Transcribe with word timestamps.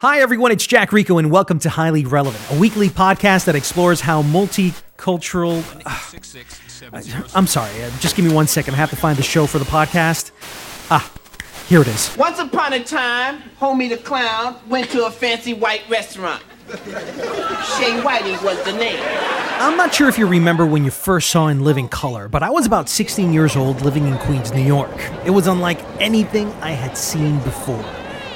Hi, 0.00 0.20
everyone. 0.20 0.52
It's 0.52 0.64
Jack 0.64 0.92
Rico, 0.92 1.18
and 1.18 1.28
welcome 1.28 1.58
to 1.58 1.68
Highly 1.68 2.04
Relevant, 2.04 2.40
a 2.52 2.60
weekly 2.60 2.88
podcast 2.88 3.46
that 3.46 3.56
explores 3.56 4.00
how 4.00 4.22
multicultural. 4.22 5.64
Uh, 5.84 7.30
I'm 7.34 7.48
sorry. 7.48 7.82
Uh, 7.82 7.90
just 7.98 8.14
give 8.14 8.24
me 8.24 8.32
one 8.32 8.46
second. 8.46 8.74
I 8.74 8.76
have 8.76 8.90
to 8.90 8.96
find 8.96 9.18
the 9.18 9.24
show 9.24 9.48
for 9.48 9.58
the 9.58 9.64
podcast. 9.64 10.30
Ah, 10.88 11.12
here 11.66 11.80
it 11.80 11.88
is. 11.88 12.16
Once 12.16 12.38
upon 12.38 12.74
a 12.74 12.84
time, 12.84 13.42
Homie 13.60 13.88
the 13.88 13.96
Clown 13.96 14.60
went 14.68 14.88
to 14.90 15.04
a 15.06 15.10
fancy 15.10 15.52
white 15.52 15.82
restaurant. 15.88 16.44
Chez 16.68 18.00
Whitey 18.04 18.40
was 18.44 18.62
the 18.62 18.74
name. 18.74 19.02
I'm 19.58 19.76
not 19.76 19.92
sure 19.92 20.08
if 20.08 20.16
you 20.16 20.28
remember 20.28 20.64
when 20.64 20.84
you 20.84 20.92
first 20.92 21.28
saw 21.28 21.48
In 21.48 21.64
Living 21.64 21.88
Color, 21.88 22.28
but 22.28 22.44
I 22.44 22.50
was 22.50 22.66
about 22.66 22.88
16 22.88 23.32
years 23.32 23.56
old 23.56 23.82
living 23.82 24.06
in 24.06 24.16
Queens, 24.18 24.52
New 24.52 24.62
York. 24.62 24.96
It 25.26 25.30
was 25.30 25.48
unlike 25.48 25.80
anything 26.00 26.52
I 26.62 26.70
had 26.70 26.96
seen 26.96 27.40
before. 27.40 27.84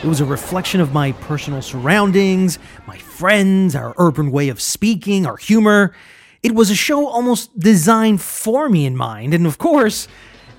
It 0.03 0.08
was 0.08 0.20
a 0.20 0.25
reflection 0.25 0.81
of 0.81 0.92
my 0.92 1.12
personal 1.12 1.62
surroundings, 1.62 2.58
my 2.89 2.98
friends, 2.98 3.77
our 3.77 3.95
urban 3.98 4.33
way 4.33 4.48
of 4.48 4.61
speaking, 4.61 5.27
our 5.27 5.36
humor. 5.36 5.94
It 6.42 6.56
was 6.56 6.70
a 6.70 6.75
show 6.75 7.06
almost 7.06 7.56
designed 7.56 8.20
for 8.20 8.69
me 8.69 8.84
in 8.84 8.97
mind, 8.97 9.33
and 9.33 9.47
of 9.47 9.59
course, 9.59 10.09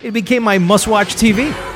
it 0.01 0.11
became 0.11 0.43
my 0.43 0.59
must 0.59 0.87
watch 0.87 1.15
TV. 1.15 1.72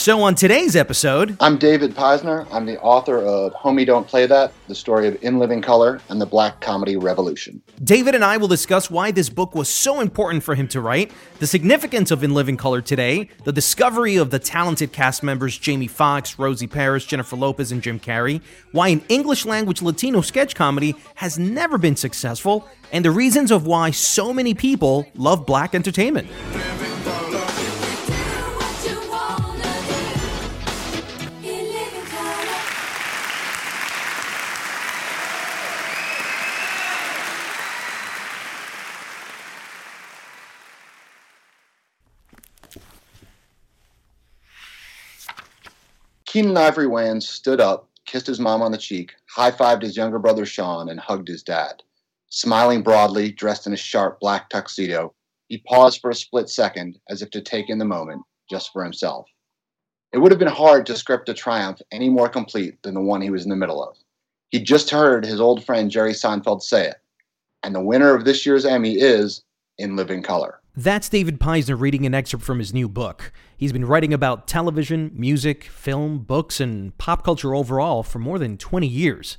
So, 0.00 0.22
on 0.22 0.34
today's 0.34 0.76
episode, 0.76 1.36
I'm 1.40 1.58
David 1.58 1.94
Peisner. 1.94 2.46
I'm 2.50 2.64
the 2.64 2.80
author 2.80 3.18
of 3.18 3.52
Homie 3.52 3.84
Don't 3.84 4.08
Play 4.08 4.24
That, 4.24 4.50
the 4.66 4.74
story 4.74 5.06
of 5.06 5.22
In 5.22 5.38
Living 5.38 5.60
Color 5.60 6.00
and 6.08 6.18
the 6.18 6.24
Black 6.24 6.58
Comedy 6.62 6.96
Revolution. 6.96 7.60
David 7.84 8.14
and 8.14 8.24
I 8.24 8.38
will 8.38 8.48
discuss 8.48 8.90
why 8.90 9.10
this 9.10 9.28
book 9.28 9.54
was 9.54 9.68
so 9.68 10.00
important 10.00 10.42
for 10.42 10.54
him 10.54 10.68
to 10.68 10.80
write, 10.80 11.12
the 11.38 11.46
significance 11.46 12.10
of 12.10 12.24
In 12.24 12.32
Living 12.32 12.56
Color 12.56 12.80
today, 12.80 13.28
the 13.44 13.52
discovery 13.52 14.16
of 14.16 14.30
the 14.30 14.38
talented 14.38 14.90
cast 14.90 15.22
members 15.22 15.58
Jamie 15.58 15.86
Foxx, 15.86 16.38
Rosie 16.38 16.66
Perez, 16.66 17.04
Jennifer 17.04 17.36
Lopez, 17.36 17.70
and 17.70 17.82
Jim 17.82 18.00
Carrey, 18.00 18.40
why 18.72 18.88
an 18.88 19.02
English 19.10 19.44
language 19.44 19.82
Latino 19.82 20.22
sketch 20.22 20.54
comedy 20.54 20.94
has 21.16 21.38
never 21.38 21.76
been 21.76 21.94
successful, 21.94 22.66
and 22.90 23.04
the 23.04 23.10
reasons 23.10 23.50
of 23.50 23.66
why 23.66 23.90
so 23.90 24.32
many 24.32 24.54
people 24.54 25.06
love 25.14 25.44
black 25.44 25.74
entertainment. 25.74 26.26
Keenen 46.40 46.56
Ivory 46.56 46.86
Wayans 46.86 47.24
stood 47.24 47.60
up, 47.60 47.90
kissed 48.06 48.26
his 48.26 48.40
mom 48.40 48.62
on 48.62 48.72
the 48.72 48.78
cheek, 48.78 49.12
high 49.28 49.50
fived 49.50 49.82
his 49.82 49.94
younger 49.94 50.18
brother 50.18 50.46
Sean, 50.46 50.88
and 50.88 50.98
hugged 50.98 51.28
his 51.28 51.42
dad. 51.42 51.82
Smiling 52.30 52.82
broadly, 52.82 53.30
dressed 53.30 53.66
in 53.66 53.74
a 53.74 53.76
sharp 53.76 54.18
black 54.20 54.48
tuxedo, 54.48 55.12
he 55.48 55.58
paused 55.58 56.00
for 56.00 56.08
a 56.08 56.14
split 56.14 56.48
second 56.48 56.98
as 57.10 57.20
if 57.20 57.28
to 57.32 57.42
take 57.42 57.68
in 57.68 57.76
the 57.76 57.84
moment 57.84 58.22
just 58.48 58.72
for 58.72 58.82
himself. 58.82 59.26
It 60.14 60.18
would 60.18 60.32
have 60.32 60.38
been 60.38 60.48
hard 60.48 60.86
to 60.86 60.96
script 60.96 61.28
a 61.28 61.34
triumph 61.34 61.82
any 61.92 62.08
more 62.08 62.30
complete 62.30 62.82
than 62.82 62.94
the 62.94 63.02
one 63.02 63.20
he 63.20 63.28
was 63.28 63.44
in 63.44 63.50
the 63.50 63.54
middle 63.54 63.84
of. 63.84 63.98
He'd 64.48 64.64
just 64.64 64.88
heard 64.88 65.26
his 65.26 65.42
old 65.42 65.62
friend 65.66 65.90
Jerry 65.90 66.14
Seinfeld 66.14 66.62
say 66.62 66.86
it, 66.86 67.02
and 67.64 67.74
the 67.74 67.82
winner 67.82 68.14
of 68.14 68.24
this 68.24 68.46
year's 68.46 68.64
Emmy 68.64 68.94
is 68.94 69.42
In 69.76 69.94
Living 69.94 70.22
Color. 70.22 70.59
That's 70.76 71.08
David 71.08 71.40
Peisner 71.40 71.78
reading 71.78 72.06
an 72.06 72.14
excerpt 72.14 72.44
from 72.44 72.60
his 72.60 72.72
new 72.72 72.88
book. 72.88 73.32
He's 73.56 73.72
been 73.72 73.84
writing 73.84 74.14
about 74.14 74.46
television, 74.46 75.10
music, 75.12 75.64
film, 75.64 76.18
books, 76.18 76.60
and 76.60 76.96
pop 76.96 77.24
culture 77.24 77.56
overall 77.56 78.04
for 78.04 78.20
more 78.20 78.38
than 78.38 78.56
20 78.56 78.86
years. 78.86 79.36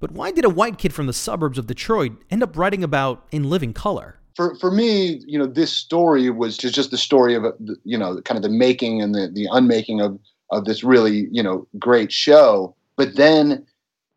But 0.00 0.10
why 0.10 0.32
did 0.32 0.44
a 0.44 0.50
white 0.50 0.78
kid 0.78 0.92
from 0.92 1.06
the 1.06 1.12
suburbs 1.12 1.56
of 1.56 1.68
Detroit 1.68 2.24
end 2.30 2.42
up 2.42 2.56
writing 2.56 2.82
about 2.82 3.24
In 3.30 3.48
Living 3.48 3.72
Color? 3.72 4.18
For, 4.34 4.56
for 4.56 4.72
me, 4.72 5.20
you 5.24 5.38
know, 5.38 5.46
this 5.46 5.72
story 5.72 6.30
was 6.30 6.56
just, 6.58 6.74
just 6.74 6.90
the 6.90 6.98
story 6.98 7.36
of, 7.36 7.44
uh, 7.44 7.52
you 7.84 7.96
know, 7.96 8.20
kind 8.22 8.36
of 8.36 8.42
the 8.42 8.48
making 8.48 9.02
and 9.02 9.14
the, 9.14 9.30
the 9.32 9.46
unmaking 9.52 10.00
of, 10.00 10.18
of 10.50 10.64
this 10.64 10.82
really, 10.82 11.28
you 11.30 11.44
know, 11.44 11.68
great 11.78 12.10
show. 12.10 12.74
But 12.96 13.14
then 13.14 13.64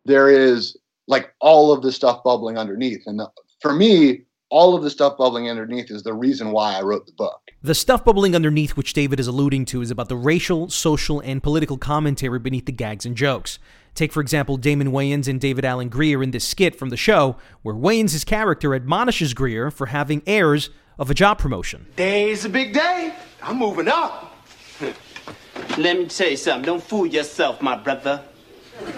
there 0.05 0.29
is 0.29 0.75
like 1.07 1.31
all 1.41 1.71
of 1.71 1.83
the 1.83 1.91
stuff 1.91 2.23
bubbling 2.23 2.57
underneath. 2.57 3.03
And 3.05 3.19
the, 3.19 3.29
for 3.61 3.71
me, 3.71 4.21
all 4.49 4.75
of 4.75 4.83
the 4.83 4.89
stuff 4.89 5.17
bubbling 5.17 5.49
underneath 5.49 5.89
is 5.89 6.03
the 6.03 6.13
reason 6.13 6.51
why 6.51 6.75
I 6.75 6.81
wrote 6.81 7.05
the 7.05 7.13
book. 7.13 7.51
The 7.63 7.75
stuff 7.75 8.05
bubbling 8.05 8.35
underneath, 8.35 8.77
which 8.77 8.93
David 8.93 9.19
is 9.19 9.27
alluding 9.27 9.65
to, 9.65 9.81
is 9.81 9.91
about 9.91 10.09
the 10.09 10.15
racial, 10.15 10.69
social, 10.69 11.19
and 11.19 11.41
political 11.41 11.77
commentary 11.77 12.39
beneath 12.39 12.65
the 12.65 12.71
gags 12.71 13.05
and 13.05 13.15
jokes. 13.15 13.59
Take, 13.95 14.11
for 14.11 14.21
example, 14.21 14.57
Damon 14.57 14.91
Wayans 14.91 15.27
and 15.27 15.39
David 15.39 15.65
Alan 15.65 15.89
Grier 15.89 16.21
in 16.21 16.31
this 16.31 16.43
skit 16.43 16.75
from 16.75 16.89
the 16.89 16.97
show, 16.97 17.37
where 17.63 17.73
Wayans' 17.73 18.25
character 18.25 18.75
admonishes 18.75 19.33
Grier 19.33 19.71
for 19.71 19.87
having 19.87 20.21
airs 20.27 20.69
of 20.99 21.09
a 21.09 21.13
job 21.13 21.39
promotion. 21.39 21.87
Day's 21.95 22.45
a 22.45 22.49
big 22.49 22.73
day. 22.73 23.13
I'm 23.41 23.57
moving 23.57 23.87
up. 23.87 24.35
Let 25.77 25.97
me 25.97 26.05
tell 26.07 26.29
you 26.29 26.37
something. 26.37 26.65
Don't 26.65 26.83
fool 26.83 27.05
yourself, 27.05 27.61
my 27.61 27.77
brother. 27.77 28.21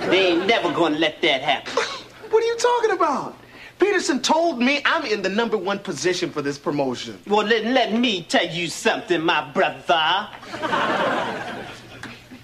They 0.09 0.27
ain't 0.29 0.47
never 0.47 0.71
gonna 0.73 0.97
let 0.97 1.21
that 1.21 1.41
happen. 1.41 1.83
What 2.29 2.43
are 2.43 2.45
you 2.45 2.57
talking 2.57 2.91
about? 2.91 3.37
Peterson 3.79 4.21
told 4.21 4.59
me 4.59 4.81
I'm 4.85 5.05
in 5.05 5.21
the 5.21 5.29
number 5.29 5.57
one 5.57 5.79
position 5.79 6.29
for 6.31 6.41
this 6.41 6.57
promotion. 6.57 7.19
Well, 7.27 7.45
let, 7.45 7.65
let 7.65 7.93
me 7.93 8.23
tell 8.23 8.47
you 8.47 8.67
something, 8.67 9.21
my 9.21 9.49
brother. 9.51 10.27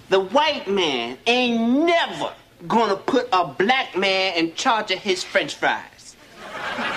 the 0.09 0.19
white 0.19 0.67
man 0.67 1.17
ain't 1.25 1.85
never 1.85 2.33
gonna 2.67 2.95
put 2.95 3.27
a 3.31 3.45
black 3.45 3.97
man 3.97 4.35
in 4.35 4.53
charge 4.55 4.91
of 4.91 4.99
his 4.99 5.23
french 5.23 5.55
fries. 5.55 6.15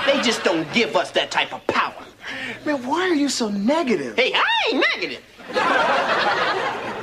They 0.07 0.21
just 0.23 0.45
don't 0.45 0.71
give 0.73 0.97
us 0.97 1.11
that 1.13 1.31
type 1.31 1.53
of 1.53 1.67
power. 1.67 2.05
Man, 2.65 2.87
why 2.87 3.03
are 3.03 3.15
you 3.15 3.29
so 3.29 3.49
negative? 3.49 4.17
Hey, 4.17 4.33
I 4.35 4.45
ain't 4.69 4.85
negative. 4.95 5.23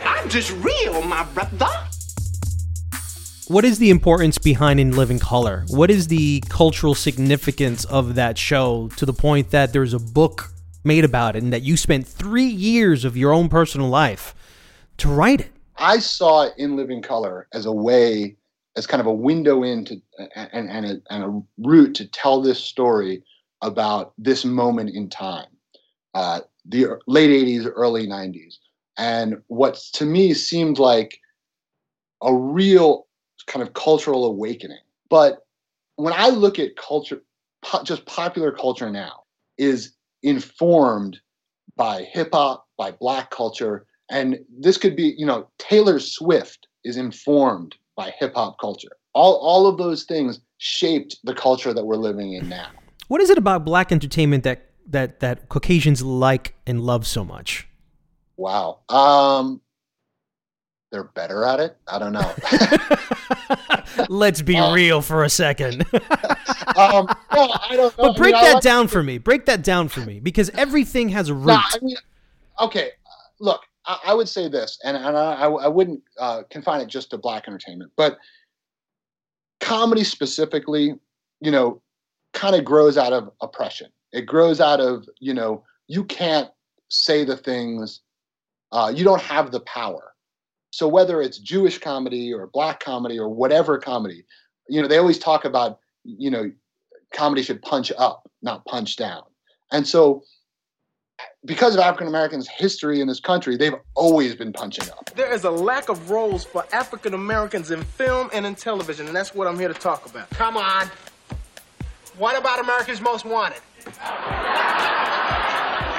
I'm 0.05 0.29
just 0.29 0.51
real, 0.51 1.01
my 1.03 1.23
brother. 1.33 1.67
What 3.49 3.65
is 3.65 3.77
the 3.77 3.89
importance 3.89 4.37
behind 4.37 4.79
In 4.79 4.91
Living 4.91 5.19
Color? 5.19 5.65
What 5.67 5.91
is 5.91 6.07
the 6.07 6.41
cultural 6.47 6.95
significance 6.95 7.83
of 7.83 8.15
that 8.15 8.37
show 8.37 8.87
to 8.95 9.05
the 9.05 9.11
point 9.11 9.51
that 9.51 9.73
there's 9.73 9.93
a 9.93 9.99
book 9.99 10.53
made 10.85 11.03
about 11.03 11.35
it 11.35 11.43
and 11.43 11.51
that 11.51 11.61
you 11.61 11.75
spent 11.75 12.07
three 12.07 12.45
years 12.45 13.03
of 13.03 13.17
your 13.17 13.33
own 13.33 13.49
personal 13.49 13.89
life 13.89 14.33
to 14.97 15.09
write 15.09 15.41
it? 15.41 15.51
I 15.75 15.99
saw 15.99 16.49
In 16.57 16.77
Living 16.77 17.01
Color 17.01 17.49
as 17.51 17.65
a 17.65 17.71
way, 17.71 18.37
as 18.77 18.87
kind 18.87 19.01
of 19.01 19.07
a 19.07 19.13
window 19.13 19.63
into 19.63 20.01
and, 20.35 20.69
and, 20.69 20.85
a, 20.85 21.01
and 21.09 21.23
a 21.23 21.41
route 21.67 21.95
to 21.95 22.07
tell 22.07 22.41
this 22.41 22.59
story 22.59 23.23
about 23.61 24.13
this 24.17 24.45
moment 24.45 24.91
in 24.91 25.09
time, 25.09 25.47
uh, 26.13 26.39
the 26.65 26.97
late 27.07 27.29
80s, 27.29 27.69
early 27.75 28.07
90s. 28.07 28.55
And 28.97 29.41
what 29.47 29.75
to 29.95 30.05
me 30.05 30.33
seemed 30.33 30.79
like 30.79 31.19
a 32.21 32.33
real 32.33 33.05
kind 33.47 33.65
of 33.65 33.73
cultural 33.73 34.25
awakening. 34.25 34.79
But 35.09 35.45
when 35.95 36.13
I 36.13 36.29
look 36.29 36.59
at 36.59 36.75
culture, 36.75 37.21
po- 37.61 37.83
just 37.83 38.05
popular 38.05 38.51
culture 38.51 38.89
now 38.89 39.23
is 39.57 39.93
informed 40.21 41.19
by 41.75 42.03
hip 42.03 42.29
hop, 42.33 42.67
by 42.77 42.91
black 42.91 43.31
culture. 43.31 43.85
And 44.09 44.39
this 44.59 44.77
could 44.77 44.95
be, 44.95 45.13
you 45.17 45.25
know, 45.25 45.47
Taylor 45.57 45.99
Swift 45.99 46.67
is 46.83 46.97
informed 46.97 47.75
by 47.95 48.11
hip 48.19 48.33
hop 48.35 48.59
culture. 48.59 48.97
All, 49.13 49.35
all 49.37 49.67
of 49.67 49.77
those 49.77 50.03
things 50.03 50.39
shaped 50.57 51.17
the 51.23 51.33
culture 51.33 51.73
that 51.73 51.85
we're 51.85 51.95
living 51.95 52.33
in 52.33 52.49
now. 52.49 52.69
What 53.07 53.21
is 53.21 53.29
it 53.29 53.37
about 53.37 53.65
black 53.65 53.91
entertainment 53.91 54.43
that 54.43 54.69
that 54.87 55.19
that 55.19 55.49
Caucasians 55.49 56.01
like 56.01 56.55
and 56.65 56.81
love 56.81 57.05
so 57.05 57.23
much? 57.23 57.67
Wow. 58.37 58.79
Um, 58.89 59.61
they're 60.93 61.03
better 61.03 61.43
at 61.43 61.59
it. 61.59 61.75
I 61.87 61.97
don't 61.97 62.13
know. 62.13 62.33
Let's 64.09 64.43
be 64.43 64.55
uh, 64.55 64.71
real 64.73 65.01
for 65.01 65.23
a 65.23 65.29
second. 65.29 65.81
um, 66.77 67.07
no, 67.33 67.49
I 67.51 67.69
don't 67.71 67.97
know. 67.97 68.09
But 68.09 68.15
break 68.15 68.35
I 68.35 68.37
mean, 68.37 68.45
that 68.45 68.53
like 68.53 68.63
down 68.63 68.87
for 68.87 69.01
me. 69.01 69.17
Break 69.17 69.47
that 69.47 69.63
down 69.63 69.87
for 69.87 70.01
me 70.01 70.19
because 70.19 70.49
everything 70.53 71.09
has 71.09 71.29
a 71.29 71.33
root. 71.33 71.57
I 71.57 71.79
mean, 71.81 71.95
okay, 72.59 72.91
look, 73.39 73.61
I, 73.87 73.99
I, 74.05 74.13
would 74.13 74.29
say 74.29 74.47
this, 74.47 74.77
and, 74.83 74.95
and 74.95 75.17
I, 75.17 75.45
I 75.45 75.67
wouldn't 75.67 76.03
uh, 76.19 76.43
confine 76.51 76.79
it 76.79 76.89
just 76.89 77.09
to 77.09 77.17
black 77.17 77.47
entertainment, 77.47 77.91
but 77.97 78.19
comedy 79.61 80.03
specifically, 80.03 80.93
you 81.41 81.49
know, 81.49 81.81
kind 82.33 82.55
of 82.55 82.63
grows 82.63 82.99
out 82.99 83.13
of 83.13 83.31
oppression. 83.41 83.87
It 84.11 84.27
grows 84.27 84.61
out 84.61 84.79
of, 84.79 85.09
you 85.19 85.33
know, 85.33 85.63
you 85.87 86.03
can't 86.03 86.51
say 86.89 87.25
the 87.25 87.35
things, 87.35 88.01
uh, 88.71 88.93
you 88.95 89.03
don't 89.03 89.21
have 89.21 89.51
the 89.51 89.61
power. 89.61 90.12
So 90.73 90.87
whether 90.87 91.21
it's 91.21 91.37
Jewish 91.37 91.77
comedy 91.77 92.33
or 92.33 92.47
black 92.47 92.79
comedy 92.79 93.19
or 93.19 93.29
whatever 93.29 93.77
comedy, 93.77 94.25
you 94.67 94.81
know, 94.81 94.87
they 94.87 94.97
always 94.97 95.19
talk 95.19 95.45
about, 95.45 95.77
you 96.03 96.31
know, 96.31 96.51
comedy 97.13 97.43
should 97.43 97.61
punch 97.61 97.91
up, 97.95 98.27
not 98.41 98.65
punch 98.65 98.95
down. 98.95 99.21
And 99.71 99.87
so 99.87 100.23
because 101.45 101.75
of 101.75 101.79
African 101.79 102.07
Americans' 102.07 102.47
history 102.47 103.01
in 103.01 103.07
this 103.07 103.19
country, 103.19 103.55
they've 103.55 103.75
always 103.93 104.33
been 104.33 104.51
punching 104.51 104.89
up. 104.89 105.11
There 105.15 105.31
is 105.31 105.43
a 105.43 105.51
lack 105.51 105.89
of 105.89 106.09
roles 106.09 106.43
for 106.43 106.65
African 106.73 107.13
Americans 107.13 107.69
in 107.69 107.83
film 107.83 108.31
and 108.33 108.43
in 108.43 108.55
television, 108.55 109.05
and 109.05 109.15
that's 109.15 109.35
what 109.35 109.47
I'm 109.47 109.59
here 109.59 109.67
to 109.67 109.75
talk 109.75 110.07
about. 110.07 110.27
Come 110.31 110.57
on. 110.57 110.89
What 112.17 112.35
about 112.35 112.59
America's 112.59 112.99
Most 112.99 113.25
Wanted? 113.25 113.61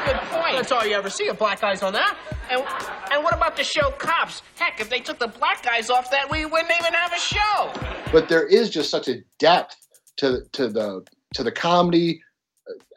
Good 0.04 0.16
point. 0.16 0.56
That's 0.56 0.72
all 0.72 0.86
you 0.86 0.94
ever 0.94 1.10
see 1.10 1.28
of 1.28 1.38
black 1.38 1.60
guys 1.60 1.82
on 1.82 1.92
that. 1.94 2.16
And, 2.50 2.62
and 3.10 3.24
what 3.24 3.34
about 3.34 3.56
the 3.56 3.64
show 3.64 3.90
Cops? 3.92 4.42
Heck, 4.56 4.80
if 4.80 4.90
they 4.90 5.00
took 5.00 5.18
the 5.18 5.28
black 5.28 5.62
guys 5.62 5.88
off 5.88 6.10
that, 6.10 6.30
we 6.30 6.44
wouldn't 6.44 6.72
even 6.78 6.92
have 6.92 7.12
a 7.12 7.18
show. 7.18 7.72
But 8.12 8.28
there 8.28 8.46
is 8.46 8.70
just 8.70 8.90
such 8.90 9.08
a 9.08 9.22
depth 9.38 9.76
to 10.18 10.42
to 10.52 10.68
the 10.68 11.04
to 11.34 11.42
the 11.42 11.52
comedy. 11.52 12.22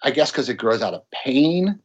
I 0.03 0.11
guess 0.11 0.31
because 0.31 0.49
it 0.49 0.55
grows 0.55 0.81
out 0.81 0.93
of 0.93 1.01
pain, 1.11 1.79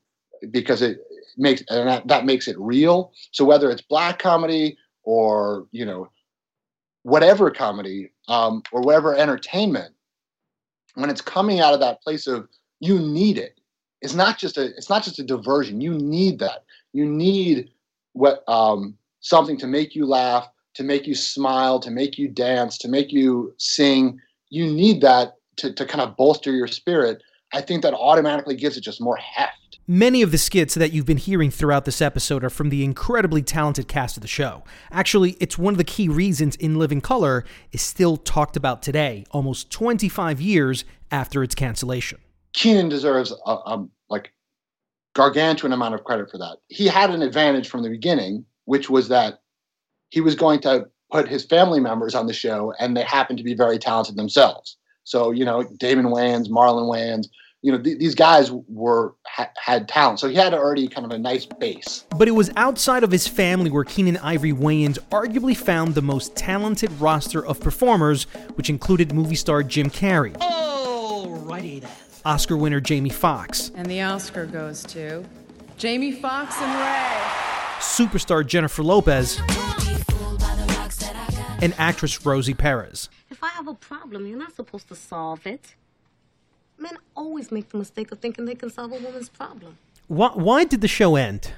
because 0.50 0.82
it 0.82 0.98
makes 1.36 1.62
and 1.68 1.88
that, 1.88 2.08
that 2.08 2.24
makes 2.24 2.48
it 2.48 2.58
real. 2.58 3.12
So 3.30 3.44
whether 3.44 3.70
it's 3.70 3.82
black 3.82 4.18
comedy 4.18 4.76
or 5.04 5.66
you 5.70 5.84
know 5.84 6.08
whatever 7.02 7.50
comedy 7.50 8.10
um, 8.28 8.62
or 8.72 8.80
whatever 8.82 9.14
entertainment, 9.16 9.94
when 10.94 11.10
it's 11.10 11.20
coming 11.20 11.60
out 11.60 11.74
of 11.74 11.80
that 11.80 12.00
place 12.02 12.26
of 12.26 12.48
you 12.80 12.98
need 12.98 13.38
it, 13.38 13.58
it's 14.02 14.14
not 14.14 14.36
just 14.38 14.58
a 14.58 14.66
it's 14.76 14.90
not 14.90 15.04
just 15.04 15.18
a 15.18 15.22
diversion. 15.22 15.80
You 15.80 15.94
need 15.94 16.38
that. 16.40 16.64
You 16.92 17.06
need 17.06 17.70
what 18.12 18.46
um, 18.48 18.96
something 19.20 19.56
to 19.58 19.66
make 19.66 19.94
you 19.94 20.04
laugh, 20.04 20.48
to 20.74 20.82
make 20.82 21.06
you 21.06 21.14
smile, 21.14 21.80
to 21.80 21.90
make 21.90 22.18
you 22.18 22.28
dance, 22.28 22.76
to 22.78 22.88
make 22.88 23.12
you 23.12 23.54
sing. 23.56 24.20
You 24.50 24.66
need 24.66 25.00
that 25.02 25.36
to, 25.56 25.72
to 25.72 25.86
kind 25.86 26.02
of 26.02 26.16
bolster 26.16 26.52
your 26.52 26.66
spirit. 26.66 27.22
I 27.54 27.60
think 27.60 27.82
that 27.82 27.94
automatically 27.94 28.56
gives 28.56 28.76
it 28.76 28.82
just 28.82 29.00
more 29.00 29.16
heft. 29.16 29.78
Many 29.86 30.22
of 30.22 30.30
the 30.30 30.38
skits 30.38 30.74
that 30.74 30.92
you've 30.92 31.06
been 31.06 31.16
hearing 31.16 31.50
throughout 31.50 31.84
this 31.84 32.00
episode 32.00 32.44
are 32.44 32.50
from 32.50 32.70
the 32.70 32.84
incredibly 32.84 33.42
talented 33.42 33.88
cast 33.88 34.16
of 34.16 34.22
the 34.22 34.28
show. 34.28 34.62
Actually, 34.90 35.32
it's 35.40 35.58
one 35.58 35.74
of 35.74 35.78
the 35.78 35.84
key 35.84 36.08
reasons 36.08 36.56
In 36.56 36.78
Living 36.78 37.00
Color 37.00 37.44
is 37.72 37.82
still 37.82 38.16
talked 38.16 38.56
about 38.56 38.80
today, 38.80 39.24
almost 39.32 39.70
25 39.70 40.40
years 40.40 40.84
after 41.10 41.42
its 41.42 41.54
cancellation. 41.54 42.18
Keenen 42.54 42.88
deserves 42.88 43.32
a, 43.46 43.50
a 43.50 43.86
like 44.08 44.32
gargantuan 45.14 45.72
amount 45.72 45.94
of 45.94 46.04
credit 46.04 46.30
for 46.30 46.38
that. 46.38 46.58
He 46.68 46.86
had 46.86 47.10
an 47.10 47.22
advantage 47.22 47.68
from 47.68 47.82
the 47.82 47.90
beginning, 47.90 48.44
which 48.64 48.88
was 48.90 49.08
that 49.08 49.40
he 50.10 50.20
was 50.20 50.34
going 50.34 50.60
to 50.60 50.88
put 51.10 51.28
his 51.28 51.44
family 51.44 51.80
members 51.80 52.14
on 52.14 52.26
the 52.26 52.32
show, 52.32 52.72
and 52.78 52.96
they 52.96 53.02
happened 53.02 53.38
to 53.38 53.44
be 53.44 53.54
very 53.54 53.78
talented 53.78 54.16
themselves. 54.16 54.76
So 55.04 55.30
you 55.30 55.44
know, 55.44 55.64
Damon 55.78 56.06
Wayans, 56.06 56.48
Marlon 56.48 56.88
Wayans, 56.88 57.26
you 57.62 57.70
know, 57.70 57.80
th- 57.80 57.98
these 57.98 58.14
guys 58.14 58.50
were 58.68 59.14
ha- 59.26 59.50
had 59.56 59.88
talent, 59.88 60.20
so 60.20 60.28
he 60.28 60.34
had 60.34 60.52
already 60.52 60.88
kind 60.88 61.04
of 61.04 61.12
a 61.12 61.18
nice 61.18 61.46
base. 61.46 62.04
But 62.16 62.28
it 62.28 62.32
was 62.32 62.50
outside 62.56 63.04
of 63.04 63.10
his 63.10 63.26
family 63.26 63.70
where 63.70 63.84
Keenen 63.84 64.16
Ivory 64.18 64.52
Wayans 64.52 64.98
arguably 65.10 65.56
found 65.56 65.94
the 65.94 66.02
most 66.02 66.36
talented 66.36 66.90
roster 67.00 67.44
of 67.44 67.60
performers, 67.60 68.24
which 68.54 68.68
included 68.68 69.12
movie 69.12 69.36
star 69.36 69.62
Jim 69.62 69.90
Carrey. 69.90 70.32
Alrighty 70.34 71.80
then. 71.80 71.90
Oscar 72.24 72.56
winner 72.56 72.80
Jamie 72.80 73.10
Foxx. 73.10 73.72
And 73.74 73.86
the 73.86 74.00
Oscar 74.02 74.46
goes 74.46 74.84
to 74.84 75.24
Jamie 75.76 76.12
Foxx 76.12 76.56
and 76.60 76.80
Ray. 76.80 77.42
Superstar 77.80 78.46
Jennifer 78.46 78.82
Lopez. 78.82 79.40
And 81.60 81.74
actress 81.78 82.24
Rosie 82.24 82.54
Perez. 82.54 83.08
If 83.30 83.42
I 83.42 83.48
have 83.48 83.68
a 83.68 83.74
problem, 83.74 84.26
you're 84.26 84.38
not 84.38 84.54
supposed 84.54 84.88
to 84.88 84.94
solve 84.94 85.46
it. 85.46 85.74
Men 86.78 86.98
always 87.16 87.52
make 87.52 87.70
the 87.70 87.78
mistake 87.78 88.12
of 88.12 88.18
thinking 88.18 88.44
they 88.44 88.54
can 88.54 88.70
solve 88.70 88.92
a 88.92 88.96
woman's 88.96 89.28
problem. 89.28 89.78
Why, 90.08 90.30
why 90.34 90.64
did 90.64 90.80
the 90.80 90.88
show 90.88 91.16
end? 91.16 91.52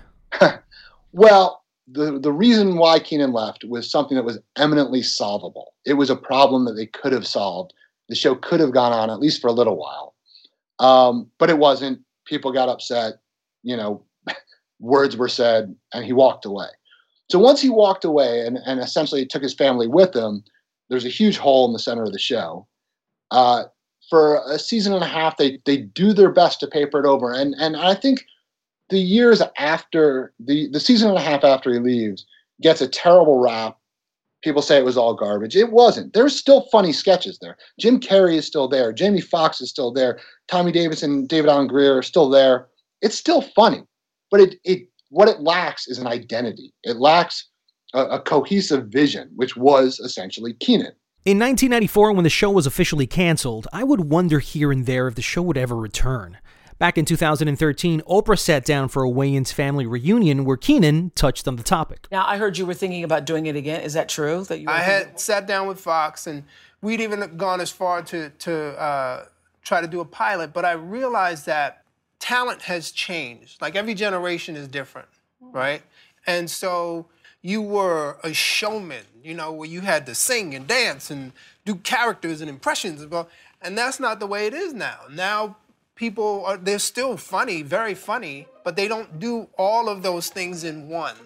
well, 1.12 1.64
the, 1.88 2.18
the 2.18 2.32
reason 2.32 2.76
why 2.76 2.98
Keenen 2.98 3.32
left 3.32 3.64
was 3.64 3.90
something 3.90 4.16
that 4.16 4.24
was 4.24 4.38
eminently 4.56 5.02
solvable. 5.02 5.74
It 5.84 5.94
was 5.94 6.10
a 6.10 6.16
problem 6.16 6.64
that 6.66 6.74
they 6.74 6.86
could 6.86 7.12
have 7.12 7.26
solved. 7.26 7.72
The 8.08 8.14
show 8.14 8.34
could 8.34 8.60
have 8.60 8.72
gone 8.72 8.92
on 8.92 9.10
at 9.10 9.20
least 9.20 9.40
for 9.40 9.48
a 9.48 9.52
little 9.52 9.76
while. 9.76 10.13
Um, 10.78 11.30
but 11.38 11.50
it 11.50 11.58
wasn't. 11.58 12.00
People 12.26 12.52
got 12.52 12.68
upset. 12.68 13.14
You 13.62 13.76
know, 13.76 14.02
words 14.80 15.16
were 15.16 15.28
said, 15.28 15.74
and 15.92 16.04
he 16.04 16.12
walked 16.12 16.44
away. 16.44 16.68
So 17.30 17.38
once 17.38 17.60
he 17.62 17.70
walked 17.70 18.04
away 18.04 18.46
and, 18.46 18.58
and 18.66 18.80
essentially 18.80 19.24
took 19.24 19.42
his 19.42 19.54
family 19.54 19.88
with 19.88 20.14
him, 20.14 20.44
there's 20.90 21.06
a 21.06 21.10
huge 21.10 21.38
hole 21.38 21.66
in 21.66 21.72
the 21.72 21.78
center 21.78 22.04
of 22.04 22.12
the 22.12 22.18
show. 22.18 22.66
Uh, 23.30 23.64
for 24.10 24.42
a 24.46 24.58
season 24.58 24.92
and 24.92 25.02
a 25.02 25.08
half, 25.08 25.36
they 25.36 25.58
they 25.64 25.78
do 25.78 26.12
their 26.12 26.30
best 26.30 26.60
to 26.60 26.66
paper 26.66 27.00
it 27.00 27.06
over, 27.06 27.32
and 27.32 27.54
and 27.58 27.76
I 27.76 27.94
think 27.94 28.24
the 28.90 28.98
years 28.98 29.42
after 29.58 30.32
the 30.38 30.68
the 30.70 30.80
season 30.80 31.08
and 31.08 31.18
a 31.18 31.22
half 31.22 31.42
after 31.44 31.72
he 31.72 31.78
leaves 31.78 32.26
gets 32.60 32.80
a 32.80 32.88
terrible 32.88 33.40
rap. 33.40 33.78
People 34.44 34.60
say 34.60 34.76
it 34.76 34.84
was 34.84 34.98
all 34.98 35.14
garbage. 35.14 35.56
It 35.56 35.72
wasn't. 35.72 36.12
There's 36.12 36.36
still 36.36 36.68
funny 36.70 36.92
sketches 36.92 37.38
there. 37.40 37.56
Jim 37.80 37.98
Carrey 37.98 38.34
is 38.34 38.46
still 38.46 38.68
there. 38.68 38.92
Jamie 38.92 39.22
Foxx 39.22 39.62
is 39.62 39.70
still 39.70 39.90
there. 39.90 40.20
Tommy 40.48 40.70
Davidson 40.70 41.10
and 41.10 41.28
David 41.28 41.48
Alan 41.48 41.66
Grier 41.66 41.96
are 41.96 42.02
still 42.02 42.28
there. 42.28 42.68
It's 43.00 43.16
still 43.16 43.40
funny, 43.40 43.82
but 44.30 44.40
it 44.40 44.56
it 44.62 44.88
what 45.08 45.28
it 45.28 45.40
lacks 45.40 45.88
is 45.88 45.98
an 45.98 46.06
identity. 46.06 46.74
It 46.82 46.98
lacks 46.98 47.48
a, 47.94 48.04
a 48.04 48.20
cohesive 48.20 48.88
vision, 48.88 49.30
which 49.34 49.56
was 49.56 49.98
essentially 50.00 50.52
Keenen. 50.54 50.92
In 51.24 51.38
1994, 51.38 52.12
when 52.12 52.24
the 52.24 52.28
show 52.28 52.50
was 52.50 52.66
officially 52.66 53.06
canceled, 53.06 53.66
I 53.72 53.82
would 53.82 54.10
wonder 54.10 54.40
here 54.40 54.70
and 54.70 54.84
there 54.84 55.08
if 55.08 55.14
the 55.14 55.22
show 55.22 55.40
would 55.40 55.56
ever 55.56 55.74
return. 55.74 56.36
Back 56.78 56.98
in 56.98 57.04
2013, 57.04 58.00
Oprah 58.02 58.38
sat 58.38 58.64
down 58.64 58.88
for 58.88 59.04
a 59.04 59.08
Wayans 59.08 59.52
family 59.52 59.86
reunion 59.86 60.44
where 60.44 60.56
Keenen 60.56 61.12
touched 61.14 61.46
on 61.46 61.56
the 61.56 61.62
topic. 61.62 62.08
Now, 62.10 62.26
I 62.26 62.36
heard 62.36 62.58
you 62.58 62.66
were 62.66 62.74
thinking 62.74 63.04
about 63.04 63.24
doing 63.24 63.46
it 63.46 63.54
again. 63.54 63.80
Is 63.82 63.94
that 63.94 64.08
true? 64.08 64.44
That 64.44 64.58
you? 64.58 64.68
I 64.68 64.78
had 64.78 65.20
sat 65.20 65.46
down 65.46 65.68
with 65.68 65.80
Fox, 65.80 66.26
and 66.26 66.44
we'd 66.82 67.00
even 67.00 67.36
gone 67.36 67.60
as 67.60 67.70
far 67.70 68.02
to 68.02 68.30
to 68.30 68.54
uh, 68.80 69.26
try 69.62 69.80
to 69.80 69.86
do 69.86 70.00
a 70.00 70.04
pilot. 70.04 70.52
But 70.52 70.64
I 70.64 70.72
realized 70.72 71.46
that 71.46 71.84
talent 72.18 72.62
has 72.62 72.90
changed. 72.90 73.62
Like 73.62 73.76
every 73.76 73.94
generation 73.94 74.56
is 74.56 74.66
different, 74.66 75.08
right? 75.40 75.82
And 76.26 76.50
so 76.50 77.06
you 77.40 77.60
were 77.62 78.16
a 78.24 78.32
showman, 78.32 79.04
you 79.22 79.34
know, 79.34 79.52
where 79.52 79.68
you 79.68 79.82
had 79.82 80.06
to 80.06 80.14
sing 80.14 80.54
and 80.54 80.66
dance 80.66 81.10
and 81.10 81.32
do 81.64 81.76
characters 81.76 82.40
and 82.40 82.48
impressions. 82.48 83.02
and 83.02 83.10
well, 83.10 83.28
And 83.60 83.76
that's 83.76 84.00
not 84.00 84.18
the 84.18 84.26
way 84.26 84.46
it 84.46 84.54
is 84.54 84.72
now. 84.72 85.00
Now 85.12 85.56
people 85.94 86.44
are 86.46 86.56
they're 86.56 86.78
still 86.78 87.16
funny, 87.16 87.62
very 87.62 87.94
funny, 87.94 88.48
but 88.64 88.76
they 88.76 88.88
don't 88.88 89.18
do 89.18 89.48
all 89.58 89.88
of 89.88 90.02
those 90.02 90.28
things 90.28 90.64
in 90.64 90.88
one. 90.88 91.16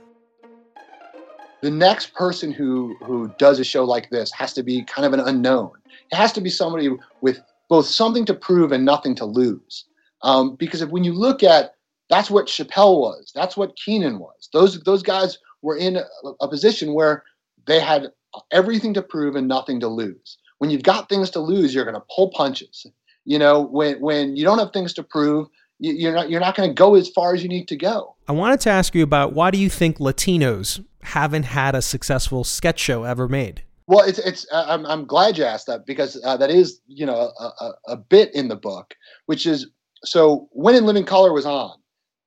The 1.62 1.70
next 1.70 2.14
person 2.14 2.52
who 2.52 2.96
who 3.02 3.32
does 3.38 3.58
a 3.58 3.64
show 3.64 3.84
like 3.84 4.10
this 4.10 4.30
has 4.32 4.52
to 4.54 4.62
be 4.62 4.84
kind 4.84 5.06
of 5.06 5.12
an 5.12 5.20
unknown. 5.20 5.72
It 6.12 6.16
has 6.16 6.32
to 6.34 6.40
be 6.40 6.50
somebody 6.50 6.90
with 7.20 7.40
both 7.68 7.86
something 7.86 8.24
to 8.26 8.34
prove 8.34 8.72
and 8.72 8.84
nothing 8.84 9.14
to 9.16 9.24
lose. 9.24 9.84
Um, 10.22 10.56
because 10.56 10.82
if, 10.82 10.90
when 10.90 11.04
you 11.04 11.12
look 11.12 11.42
at 11.42 11.74
that's 12.08 12.30
what 12.30 12.46
Chappelle 12.46 13.00
was, 13.00 13.32
that's 13.34 13.56
what 13.56 13.76
Keenen 13.76 14.18
was. 14.18 14.48
Those 14.52 14.80
those 14.82 15.02
guys 15.02 15.38
were 15.62 15.76
in 15.76 15.96
a, 15.96 16.04
a 16.40 16.48
position 16.48 16.94
where 16.94 17.24
they 17.66 17.80
had 17.80 18.08
everything 18.52 18.94
to 18.94 19.02
prove 19.02 19.36
and 19.36 19.48
nothing 19.48 19.80
to 19.80 19.88
lose. 19.88 20.38
When 20.58 20.70
you've 20.70 20.82
got 20.82 21.08
things 21.08 21.30
to 21.30 21.40
lose, 21.40 21.74
you're 21.74 21.84
going 21.84 21.94
to 21.94 22.06
pull 22.14 22.30
punches. 22.30 22.86
You 23.28 23.38
know, 23.38 23.60
when 23.60 24.00
when 24.00 24.36
you 24.36 24.44
don't 24.44 24.58
have 24.58 24.72
things 24.72 24.94
to 24.94 25.02
prove, 25.02 25.48
you, 25.78 25.92
you're 25.92 26.14
not 26.14 26.30
you're 26.30 26.40
not 26.40 26.56
going 26.56 26.70
to 26.70 26.74
go 26.74 26.94
as 26.94 27.10
far 27.10 27.34
as 27.34 27.42
you 27.42 27.48
need 27.50 27.68
to 27.68 27.76
go. 27.76 28.16
I 28.26 28.32
wanted 28.32 28.60
to 28.60 28.70
ask 28.70 28.94
you 28.94 29.02
about 29.02 29.34
why 29.34 29.50
do 29.50 29.58
you 29.58 29.68
think 29.68 29.98
Latinos 29.98 30.82
haven't 31.02 31.42
had 31.42 31.74
a 31.74 31.82
successful 31.82 32.42
sketch 32.42 32.78
show 32.78 33.04
ever 33.04 33.28
made? 33.28 33.64
Well, 33.86 34.02
it's 34.08 34.18
it's. 34.18 34.46
Uh, 34.50 34.64
I'm 34.66 34.86
I'm 34.86 35.04
glad 35.04 35.36
you 35.36 35.44
asked 35.44 35.66
that 35.66 35.84
because 35.84 36.18
uh, 36.24 36.38
that 36.38 36.48
is 36.48 36.80
you 36.86 37.04
know 37.04 37.30
a, 37.38 37.44
a, 37.44 37.72
a 37.88 37.96
bit 37.98 38.34
in 38.34 38.48
the 38.48 38.56
book, 38.56 38.94
which 39.26 39.44
is 39.44 39.66
so 40.04 40.48
when 40.52 40.74
in 40.74 40.86
Living 40.86 41.04
Color 41.04 41.34
was 41.34 41.44
on, 41.44 41.76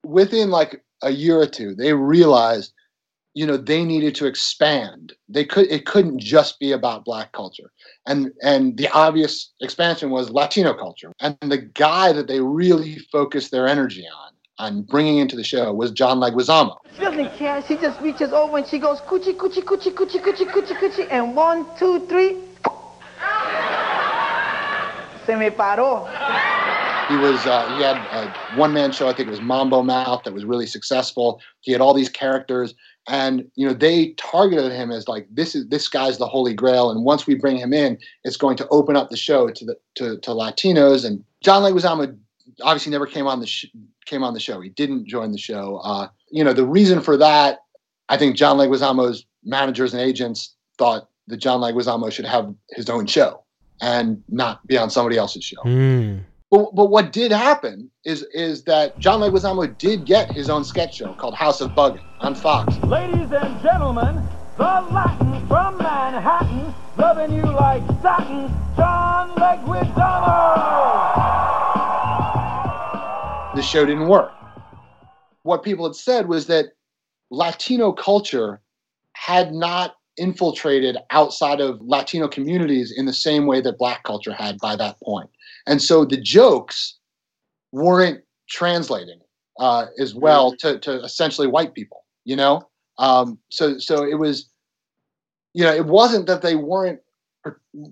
within 0.05 0.51
like 0.51 0.84
a 1.01 1.10
year 1.10 1.39
or 1.39 1.48
two, 1.48 1.74
they 1.74 1.93
realized, 1.93 2.74
you 3.34 3.46
know, 3.46 3.58
they 3.58 3.86
needed 3.86 4.16
to 4.16 4.26
expand. 4.26 5.14
They 5.30 5.46
could 5.46 5.72
it 5.72 5.86
couldn't 5.86 6.20
just 6.20 6.60
be 6.60 6.72
about 6.72 7.06
black 7.06 7.32
culture, 7.32 7.72
and 8.06 8.32
and 8.42 8.78
the 8.78 8.90
obvious 8.90 9.52
expansion 9.62 10.10
was 10.10 10.30
Latino 10.30 10.74
culture. 10.74 11.12
And 11.20 11.38
the 11.42 11.58
guy 11.58 12.12
that 12.14 12.28
they 12.28 12.42
really 12.42 12.98
focused 13.12 13.52
their 13.52 13.68
energy 13.68 14.06
on 14.06 14.34
on 14.58 14.82
bringing 14.84 15.18
into 15.18 15.36
the 15.36 15.44
show 15.44 15.74
was 15.74 15.92
John 15.92 16.20
Leguizamo. 16.20 16.78
She 16.94 17.02
doesn't 17.02 17.36
care. 17.36 17.64
She 17.68 17.78
just 17.78 18.00
reaches 18.02 18.32
over 18.32 18.58
and 18.58 18.68
she 18.68 18.78
goes 18.80 19.00
coochie 19.02 19.36
coochie 19.36 19.64
coochie 19.64 19.94
coochie 19.94 20.22
coochie 20.22 20.52
coochie 20.52 20.78
coochie 20.78 21.08
and 21.10 21.36
one 21.36 21.66
two 21.78 22.06
three. 22.08 22.38
Se 25.26 25.36
me 25.36 25.50
paró. 25.50 26.08
He 27.10 27.18
was 27.18 27.46
uh, 27.46 27.76
he 27.76 27.84
had 27.84 27.98
a 27.98 28.32
one 28.56 28.72
man 28.72 28.92
show. 28.92 29.10
I 29.10 29.14
think 29.14 29.28
it 29.28 29.32
was 29.32 29.42
Mambo 29.42 29.84
Mouth 29.84 30.24
that 30.24 30.34
was 30.34 30.46
really 30.46 30.68
successful. 30.68 31.42
He 31.62 31.72
had 31.72 31.82
all 31.82 31.94
these 31.94 32.10
characters, 32.10 32.74
and 33.12 33.46
you 33.56 33.68
know 33.68 33.74
they 33.74 34.13
targeted 34.13 34.72
him 34.72 34.89
as 34.89 35.08
like 35.10 35.27
this 35.30 35.53
is 35.53 35.68
this 35.68 35.89
guy's 35.89 36.18
the 36.18 36.25
holy 36.25 36.53
grail. 36.53 36.89
And 36.89 37.03
once 37.03 37.27
we 37.27 37.36
bring 37.36 37.58
him 37.58 37.74
in, 37.74 37.98
it's 38.24 38.38
going 38.38 38.56
to 38.58 38.68
open 38.70 38.96
up 38.96 39.10
the 39.10 39.18
show 39.18 39.50
to 39.50 39.65
the 39.65 39.75
to, 39.96 40.18
to 40.20 40.32
Latinos. 40.32 41.06
And 41.06 41.22
John 41.41 41.62
Leguizamo 41.62 42.18
obviously 42.62 42.91
never 42.91 43.06
came 43.06 43.27
on 43.27 43.41
the 43.41 43.46
sh- 43.46 43.65
came 44.06 44.24
on 44.24 44.34
the 44.34 44.39
show. 44.39 44.62
He 44.62 44.70
didn't 44.70 45.08
join 45.08 45.34
the 45.34 45.38
show. 45.38 45.82
Uh, 45.84 46.08
you 46.30 46.41
know 46.41 46.53
the 46.53 46.65
reason 46.65 47.01
for 47.01 47.18
that, 47.18 47.60
I 48.08 48.18
think 48.18 48.38
John 48.38 48.58
Leguizamo's 48.58 49.25
managers 49.44 49.94
and 49.94 50.01
agents 50.01 50.56
thought 50.77 51.10
that 51.27 51.38
John 51.38 51.60
Leguizamo 51.60 52.12
should 52.13 52.25
have 52.25 52.56
his 52.70 52.89
own 52.89 53.08
show 53.08 53.44
and 53.82 54.24
not 54.30 54.65
be 54.68 54.77
on 54.77 54.89
somebody 54.89 55.18
else's 55.18 55.44
show. 55.44 55.62
Mm. 55.63 56.24
But, 56.51 56.75
but 56.75 56.89
what 56.89 57.13
did 57.13 57.31
happen 57.31 57.89
is 58.03 58.24
is 58.34 58.65
that 58.65 59.00
John 59.00 59.22
Leguizamo 59.22 59.77
did 59.77 60.05
get 60.05 60.29
his 60.34 60.50
own 60.50 60.65
sketch 60.65 60.98
show 60.98 61.13
called 61.13 61.34
House 61.34 61.62
of 61.62 61.72
Buggin 61.72 62.01
on 62.20 62.36
Fox. 62.36 62.77
Ladies 62.79 63.31
and 63.31 63.62
gentlemen, 63.63 64.22
the 64.58 64.63
Latin 64.63 65.48
from 65.48 65.77
Manhattan, 65.77 66.74
loving 66.98 67.34
you 67.34 67.43
like 67.43 67.81
satin, 68.01 68.53
John 68.75 69.29
Leguizamo. 69.36 70.36
The 73.55 73.62
show 73.62 73.86
didn't 73.86 74.10
work. 74.10 74.34
What 75.43 75.63
people 75.63 75.86
had 75.86 75.96
said 75.96 76.27
was 76.27 76.48
that 76.48 76.74
Latino 77.29 77.93
culture 77.93 78.62
had 79.13 79.53
not 79.53 79.96
infiltrated 80.17 80.98
outside 81.12 81.62
of 81.62 81.79
Latino 81.81 82.27
communities 82.27 82.93
in 82.96 83.05
the 83.05 83.13
same 83.13 83.46
way 83.46 83.62
that 83.62 83.77
black 83.77 84.03
culture 84.03 84.34
had 84.34 84.58
by 84.60 84.75
that 84.75 85.00
point. 85.00 85.29
And 85.68 85.82
so 85.82 86.06
the 86.06 86.18
jokes 86.18 87.00
weren't 87.72 88.24
translating 88.50 89.20
uh, 89.60 89.88
as 90.00 90.15
well 90.15 90.56
to, 90.58 90.80
to 90.80 91.03
essentially 91.03 91.48
white 91.48 91.74
people, 91.74 92.06
you 92.25 92.36
know? 92.36 92.68
Um, 92.98 93.39
so, 93.50 93.77
so 93.77 94.03
it 94.03 94.15
was, 94.15 94.50
you 95.53 95.63
know, 95.63 95.74
it 95.74 95.86
wasn't 95.86 96.27
that 96.27 96.41
they 96.41 96.56
weren't 96.56 97.00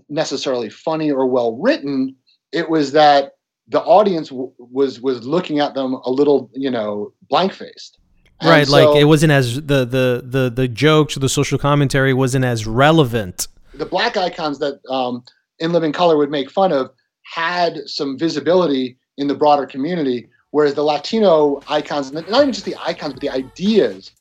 necessarily 0.09 0.69
funny 0.69 1.11
or 1.11 1.25
well 1.25 1.55
written. 1.57 2.15
It 2.51 2.69
was 2.69 2.91
that 2.93 3.33
the 3.67 3.81
audience 3.81 4.29
w- 4.29 4.51
was 4.57 4.99
was 5.01 5.25
looking 5.25 5.59
at 5.59 5.73
them 5.73 5.93
a 5.93 6.09
little, 6.09 6.49
you 6.53 6.71
know, 6.71 7.13
blank 7.29 7.53
faced. 7.53 7.97
Right, 8.43 8.67
so, 8.67 8.71
like 8.71 9.01
it 9.01 9.05
wasn't 9.05 9.31
as 9.31 9.55
the, 9.55 9.85
the 9.85 10.23
the 10.25 10.49
the 10.49 10.67
jokes 10.67 11.17
or 11.17 11.19
the 11.19 11.29
social 11.29 11.57
commentary 11.57 12.13
wasn't 12.13 12.45
as 12.45 12.65
relevant. 12.65 13.47
The 13.73 13.85
black 13.85 14.17
icons 14.17 14.59
that 14.59 14.79
um, 14.89 15.23
In 15.59 15.71
Living 15.71 15.91
Color 15.91 16.17
would 16.17 16.31
make 16.31 16.49
fun 16.49 16.71
of 16.71 16.91
had 17.31 17.87
some 17.87 18.17
visibility 18.17 18.97
in 19.17 19.27
the 19.27 19.35
broader 19.35 19.65
community, 19.65 20.27
whereas 20.51 20.73
the 20.73 20.83
Latino 20.83 21.61
icons, 21.67 22.11
not 22.11 22.27
even 22.27 22.51
just 22.51 22.65
the 22.65 22.75
icons, 22.79 23.13
but 23.13 23.21
the 23.21 23.29
ideas, 23.29 24.11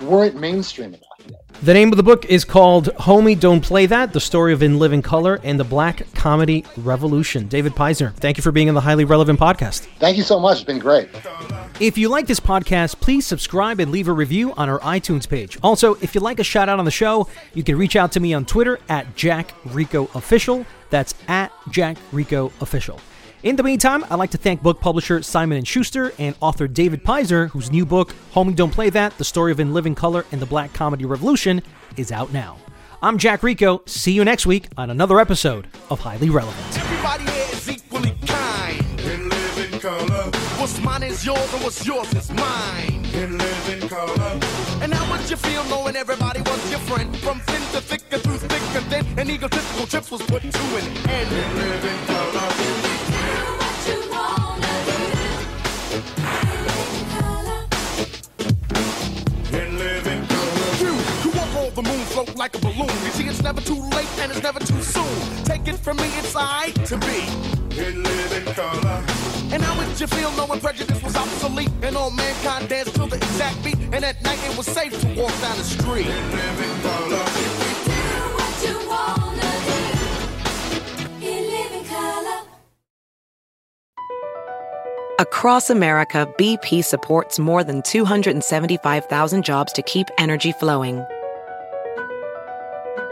weren't 0.00 0.38
mainstream 0.38 0.94
enough. 0.94 1.00
The 1.62 1.74
name 1.74 1.92
of 1.92 1.96
the 1.96 2.02
book 2.02 2.24
is 2.24 2.44
called 2.44 2.86
Homie 2.96 3.38
Don't 3.38 3.60
Play 3.60 3.86
That 3.86 4.12
The 4.12 4.20
Story 4.20 4.52
of 4.52 4.62
In 4.62 4.78
Living 4.78 5.02
Color 5.02 5.38
and 5.44 5.60
the 5.60 5.64
Black 5.64 6.02
Comedy 6.14 6.64
Revolution. 6.78 7.46
David 7.46 7.74
Peisner, 7.74 8.12
thank 8.14 8.36
you 8.36 8.42
for 8.42 8.50
being 8.50 8.68
on 8.68 8.74
the 8.74 8.80
Highly 8.80 9.04
Relevant 9.04 9.38
podcast. 9.38 9.86
Thank 10.00 10.16
you 10.16 10.24
so 10.24 10.40
much. 10.40 10.56
It's 10.56 10.64
been 10.64 10.80
great. 10.80 11.08
If 11.78 11.96
you 11.96 12.08
like 12.08 12.26
this 12.26 12.40
podcast, 12.40 13.00
please 13.00 13.26
subscribe 13.26 13.80
and 13.80 13.92
leave 13.92 14.08
a 14.08 14.12
review 14.12 14.52
on 14.54 14.68
our 14.68 14.80
iTunes 14.80 15.28
page. 15.28 15.58
Also, 15.62 15.94
if 15.96 16.14
you'd 16.14 16.22
like 16.22 16.40
a 16.40 16.44
shout 16.44 16.68
out 16.68 16.78
on 16.78 16.84
the 16.84 16.90
show, 16.90 17.28
you 17.54 17.62
can 17.62 17.76
reach 17.76 17.94
out 17.94 18.12
to 18.12 18.20
me 18.20 18.34
on 18.34 18.44
Twitter 18.44 18.80
at 18.88 19.14
Jack 19.14 19.54
Rico 19.66 20.08
Official. 20.14 20.66
That's 20.92 21.14
at 21.26 21.50
Jack 21.70 21.96
Rico 22.12 22.52
Official. 22.60 23.00
In 23.42 23.56
the 23.56 23.62
meantime, 23.62 24.04
I'd 24.10 24.16
like 24.16 24.30
to 24.32 24.38
thank 24.38 24.62
book 24.62 24.78
publisher 24.78 25.22
Simon 25.22 25.64
& 25.64 25.66
Schuster 25.66 26.12
and 26.18 26.36
author 26.40 26.68
David 26.68 27.02
Peisner, 27.02 27.48
whose 27.48 27.72
new 27.72 27.86
book, 27.86 28.14
Homie 28.34 28.54
Don't 28.54 28.70
Play 28.70 28.90
That, 28.90 29.16
The 29.16 29.24
Story 29.24 29.50
of 29.50 29.58
In 29.58 29.72
Living 29.72 29.94
Color 29.94 30.26
and 30.30 30.40
the 30.40 30.46
Black 30.46 30.72
Comedy 30.74 31.06
Revolution, 31.06 31.62
is 31.96 32.12
out 32.12 32.32
now. 32.32 32.58
I'm 33.00 33.16
Jack 33.16 33.42
Rico. 33.42 33.82
See 33.86 34.12
you 34.12 34.22
next 34.22 34.46
week 34.46 34.68
on 34.76 34.90
another 34.90 35.18
episode 35.18 35.66
of 35.90 35.98
Highly 35.98 36.28
Relevant. 36.28 36.78
Everybody 36.78 37.24
equally 37.72 38.14
kind. 38.26 39.00
In 39.00 39.28
living 39.30 39.80
color. 39.80 40.30
What's 40.60 40.78
mine 40.80 41.02
is 41.04 41.24
yours 41.24 41.52
and 41.54 41.64
what's 41.64 41.86
yours 41.86 42.14
is 42.14 42.30
mine. 42.30 43.01
In 43.14 43.38
color. 43.88 44.40
And 44.80 44.94
how 44.94 45.10
would 45.12 45.28
you 45.28 45.36
feel 45.36 45.62
knowing 45.64 45.96
everybody 45.96 46.40
was 46.40 46.70
your 46.70 46.80
friend? 46.80 47.14
From 47.18 47.40
thin 47.40 47.60
to 47.72 47.80
thick 47.82 48.02
and 48.10 48.22
through 48.22 48.38
thick 48.38 48.62
and 48.74 48.86
thin, 48.86 49.06
and 49.18 49.28
egotistical 49.30 49.86
trips 49.86 50.10
was 50.10 50.22
put 50.22 50.40
to 50.40 50.48
an 50.48 51.08
end. 51.10 51.32
In 51.32 51.54
living 51.58 52.06
color. 52.06 52.48
You 60.82 61.30
can 61.30 61.36
walk 61.36 61.56
over 61.56 61.82
the 61.82 61.82
moon 61.82 62.04
float 62.06 62.34
like 62.34 62.54
a 62.54 62.58
balloon. 62.58 62.88
You 63.04 63.10
see, 63.10 63.26
it's 63.26 63.42
never 63.42 63.60
too 63.60 63.80
late 63.90 64.08
and 64.20 64.32
it's 64.32 64.42
never 64.42 64.60
too 64.60 64.82
soon. 64.82 65.44
Take 65.44 65.68
it 65.68 65.76
from 65.76 65.98
me, 65.98 66.08
it's 66.18 66.34
I 66.34 66.70
to 66.86 66.96
be. 66.96 67.61
In 67.78 68.02
living 68.02 68.52
color. 68.52 69.02
And 69.50 69.62
how 69.62 69.74
would 69.78 69.98
you 69.98 70.06
feel 70.06 70.30
knowing 70.32 70.60
prejudice 70.60 71.02
was 71.02 71.16
obsolete 71.16 71.70
and 71.82 71.96
all 71.96 72.10
mankind 72.10 72.68
danced 72.68 72.94
to 72.96 73.06
the 73.06 73.16
exact 73.16 73.64
beat? 73.64 73.78
And 73.92 74.04
at 74.04 74.22
night 74.22 74.38
it 74.44 74.58
was 74.58 74.66
safe 74.66 74.92
to 75.00 75.06
walk 75.18 75.32
down 75.40 75.56
the 75.56 75.64
street. 75.64 76.06
In 76.06 76.30
living 76.32 76.82
color. 76.82 77.24
Do 77.88 77.96
what 78.36 78.62
you 78.62 78.76
wanna 78.90 79.52
do. 81.20 81.26
In 81.26 81.42
living 81.50 81.84
color. 81.88 82.42
Across 85.18 85.70
America, 85.70 86.30
BP 86.36 86.84
supports 86.84 87.38
more 87.38 87.64
than 87.64 87.80
275,000 87.80 89.42
jobs 89.42 89.72
to 89.72 89.80
keep 89.80 90.08
energy 90.18 90.52
flowing. 90.52 91.02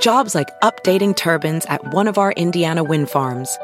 Jobs 0.02 0.35
like 0.35 0.49
updating 0.61 1.17
turbines 1.17 1.64
at 1.67 1.95
one 1.95 2.09
of 2.09 2.19
our 2.19 2.33
Indiana 2.33 2.85
wind 2.85 3.09
farms 3.09 3.59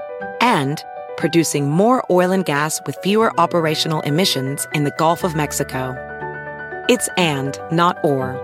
and 0.47 0.85
producing 1.17 1.69
more 1.69 2.05
oil 2.09 2.31
and 2.31 2.45
gas 2.45 2.81
with 2.87 2.97
fewer 3.03 3.33
operational 3.41 4.00
emissions 4.03 4.67
in 4.75 4.85
the 4.85 4.95
Gulf 4.97 5.25
of 5.25 5.35
Mexico. 5.35 5.83
It's 6.88 7.09
and, 7.17 7.59
not 7.73 7.97
or. 8.05 8.38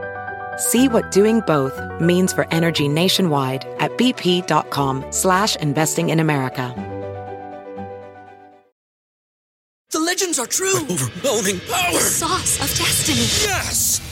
See 0.56 0.88
what 0.88 1.12
doing 1.12 1.42
both 1.46 1.78
means 2.00 2.32
for 2.32 2.46
energy 2.50 2.88
nationwide 2.88 3.64
at 3.78 3.92
bp.com 3.92 5.04
slash 5.10 5.54
investing 5.56 6.10
in 6.10 6.18
America. 6.18 6.74
The 9.92 10.00
legends 10.00 10.38
are 10.38 10.46
true. 10.46 10.78
overwhelming 10.78 11.60
power! 11.60 11.92
The 11.92 12.00
sauce 12.00 12.54
of 12.56 12.78
destiny. 12.78 13.28
Yes! 13.46 14.11